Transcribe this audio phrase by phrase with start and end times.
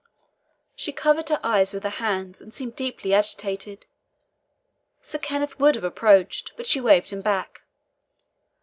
[0.75, 3.85] She covered her eyes with her hands, and seemed deeply agitated.
[5.03, 7.61] Sir Kenneth would have approached, but she waved him back.